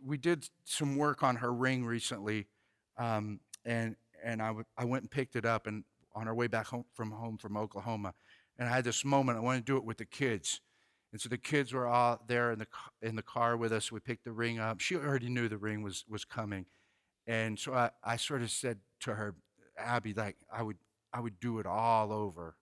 [0.06, 2.48] we did some work on her ring recently,
[2.98, 5.84] um, and and I, w- I went and picked it up, and
[6.16, 8.14] on our way back home from home from Oklahoma,
[8.58, 9.38] and I had this moment.
[9.38, 10.62] I wanted to do it with the kids,
[11.12, 12.68] and so the kids were all there in the
[13.02, 13.92] in the car with us.
[13.92, 14.80] We picked the ring up.
[14.80, 16.66] She already knew the ring was was coming,
[17.28, 19.36] and so I, I sort of said to her,
[19.78, 20.78] Abby, like I would
[21.14, 22.56] I would do it all over,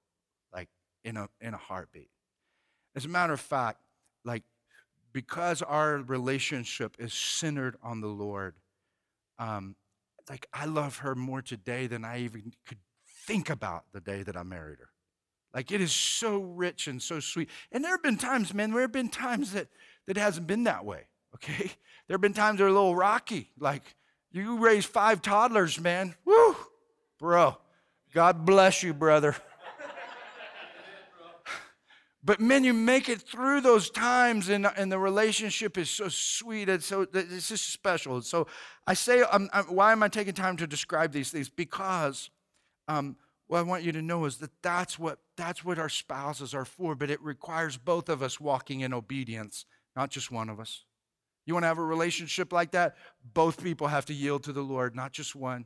[0.54, 0.70] like
[1.04, 2.10] in a in a heartbeat.
[2.96, 3.80] As a matter of fact,
[4.26, 4.44] like
[5.14, 8.56] because our relationship is centered on the Lord,
[9.38, 9.76] um,
[10.28, 12.80] like I love her more today than I even could
[13.28, 14.90] think about the day that I married her.
[15.54, 17.50] Like it is so rich and so sweet.
[17.72, 19.68] And there have been times, man, there have been times that
[20.06, 21.04] that hasn't been that way.
[21.36, 21.72] Okay,
[22.08, 23.52] there have been times that are a little rocky.
[23.60, 23.84] Like
[24.32, 26.16] you raise five toddlers, man.
[26.26, 26.56] Woo,
[27.20, 27.56] bro.
[28.16, 29.36] God bless you, brother.
[32.22, 36.68] But man, you make it through those times, and, and the relationship is so sweet.
[36.68, 38.22] and so it's just special.
[38.22, 38.48] So
[38.86, 39.22] I say,
[39.70, 41.50] why am I taking time to describe these things?
[41.50, 42.30] Because
[42.90, 43.16] um,
[43.48, 46.66] what I want you to know is that that's what that's what our spouses are
[46.66, 46.96] for.
[46.96, 49.66] But it requires both of us walking in obedience,
[49.96, 50.86] not just one of us.
[51.46, 52.96] You want to have a relationship like that?
[53.34, 55.66] Both people have to yield to the Lord, not just one.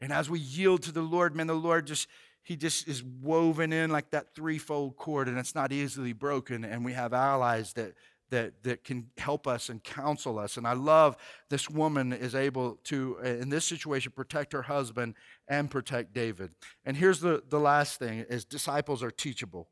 [0.00, 2.08] And as we yield to the Lord, man, the Lord just
[2.44, 6.84] he just is woven in like that threefold cord and it's not easily broken and
[6.84, 7.94] we have allies that
[8.30, 10.56] that that can help us and counsel us.
[10.56, 11.16] And i love
[11.50, 15.14] this woman is able to in this situation protect her husband
[15.48, 16.50] and protect david.
[16.84, 19.68] And here's the the last thing is disciples are teachable.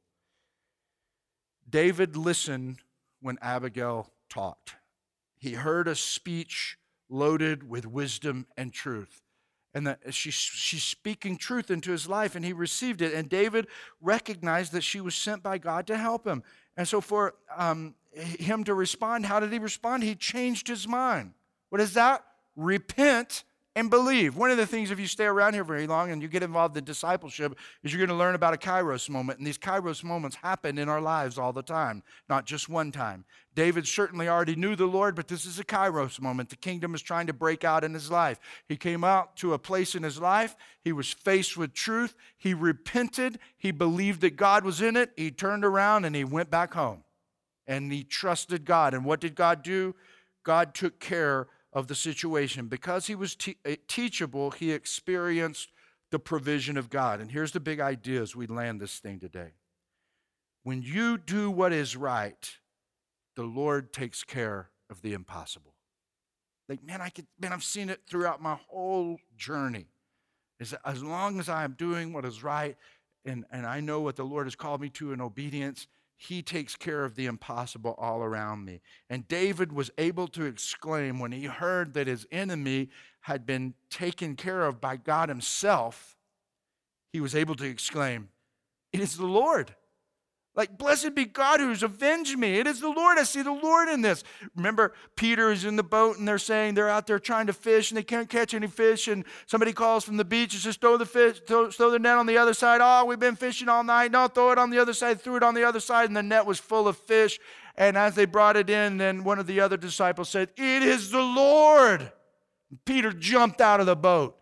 [1.69, 2.81] David listened
[3.21, 4.77] when abigail talked
[5.39, 6.79] he heard a speech
[7.09, 9.23] loaded with wisdom and truth
[9.75, 13.15] and that she, she's speaking truth into his life and he received it.
[13.15, 13.67] And david
[14.01, 16.43] recognized that she was sent by god to help him.
[16.77, 21.33] And so for um, him to respond how did he respond he changed his mind
[21.71, 22.25] what is that
[22.57, 23.45] repent
[23.75, 24.37] and believe.
[24.37, 26.77] One of the things, if you stay around here very long and you get involved
[26.77, 29.39] in discipleship, is you're going to learn about a kairos moment.
[29.39, 33.25] And these kairos moments happen in our lives all the time, not just one time.
[33.55, 36.51] David certainly already knew the Lord, but this is a kairos moment.
[36.51, 38.39] The kingdom is trying to break out in his life.
[38.69, 42.55] He came out to a place in his life, he was faced with truth, he
[42.55, 46.75] repented, he believed that God was in it, he turned around and he went back
[46.75, 47.05] home.
[47.73, 48.93] And he trusted God.
[48.93, 49.95] And what did God do?
[50.45, 52.67] God took care of the situation.
[52.67, 55.71] Because he was te- eh, teachable, he experienced
[56.11, 57.19] the provision of God.
[57.19, 59.53] And here's the big idea as we land this thing today.
[60.65, 62.59] When you do what is right,
[63.37, 65.73] the Lord takes care of the impossible.
[66.69, 69.87] Like, man, I could, man, I've seen it throughout my whole journey.
[70.61, 72.77] Is as long as I am doing what is right
[73.25, 75.87] and, and I know what the Lord has called me to in obedience,
[76.23, 78.81] he takes care of the impossible all around me.
[79.11, 82.91] And David was able to exclaim when he heard that his enemy
[83.23, 86.17] had been taken care of by God Himself,
[87.13, 88.29] he was able to exclaim,
[88.93, 89.75] It is the Lord.
[90.55, 92.59] Like, blessed be God who's avenged me.
[92.59, 93.19] It is the Lord.
[93.19, 94.23] I see the Lord in this.
[94.55, 97.91] Remember, Peter is in the boat and they're saying they're out there trying to fish
[97.91, 99.09] and they can't catch any fish.
[99.09, 102.19] And somebody calls from the beach and says, throw the fish, throw, throw the net
[102.19, 102.81] on the other side.
[102.83, 104.13] Oh, we've been fishing all night.
[104.13, 105.23] No, throw it on the other side.
[105.23, 107.41] Threw it on the other side and the net was full of fish.
[107.77, 111.11] And as they brought it in, then one of the other disciples said, It is
[111.11, 112.13] the Lord.
[112.71, 114.37] And Peter jumped out of the boat.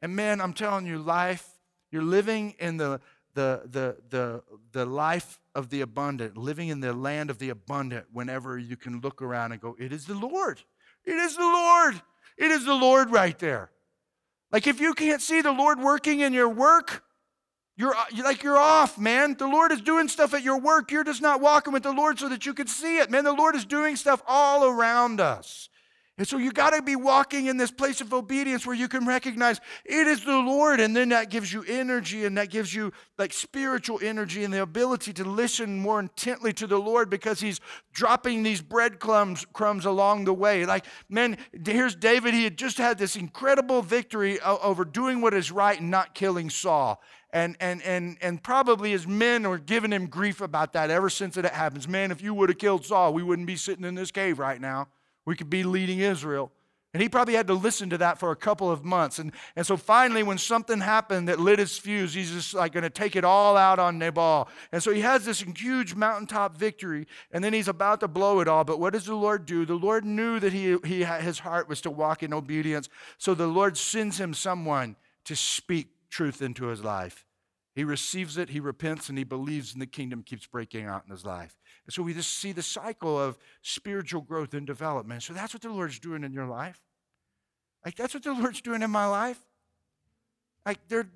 [0.00, 1.48] And man, I'm telling you, life,
[1.92, 3.00] you're living in the
[3.34, 8.06] the, the, the, the life of the abundant, living in the land of the abundant,
[8.12, 10.60] whenever you can look around and go, It is the Lord.
[11.04, 12.00] It is the Lord.
[12.38, 13.70] It is the Lord right there.
[14.50, 17.02] Like if you can't see the Lord working in your work,
[17.76, 19.34] you're uh, like you're off, man.
[19.34, 20.90] The Lord is doing stuff at your work.
[20.90, 23.10] You're just not walking with the Lord so that you can see it.
[23.10, 25.70] Man, the Lord is doing stuff all around us.
[26.18, 29.06] And so you got to be walking in this place of obedience where you can
[29.06, 30.78] recognize it is the Lord.
[30.78, 34.60] And then that gives you energy and that gives you like spiritual energy and the
[34.60, 37.60] ability to listen more intently to the Lord because He's
[37.94, 40.66] dropping these breadcrumbs crumbs along the way.
[40.66, 42.34] Like, man, here's David.
[42.34, 46.50] He had just had this incredible victory over doing what is right and not killing
[46.50, 47.00] Saul.
[47.32, 51.38] And, and, and, and probably his men are giving him grief about that ever since
[51.38, 51.88] it happens.
[51.88, 54.60] Man, if you would have killed Saul, we wouldn't be sitting in this cave right
[54.60, 54.88] now.
[55.24, 56.52] We could be leading Israel.
[56.94, 59.18] And he probably had to listen to that for a couple of months.
[59.18, 62.82] And, and so finally, when something happened that lit his fuse, he's just like going
[62.82, 64.48] to take it all out on Nabal.
[64.72, 68.48] And so he has this huge mountaintop victory, and then he's about to blow it
[68.48, 68.64] all.
[68.64, 69.64] But what does the Lord do?
[69.64, 72.90] The Lord knew that he, he his heart was to walk in obedience.
[73.16, 77.24] So the Lord sends him someone to speak truth into his life.
[77.74, 81.10] He receives it, he repents, and he believes, and the kingdom keeps breaking out in
[81.10, 81.56] his life.
[81.86, 85.22] And so we just see the cycle of spiritual growth and development.
[85.22, 86.80] So that's what the Lord's doing in your life.
[87.84, 89.40] Like that's what the Lord's doing in my life.
[90.64, 91.08] Like there,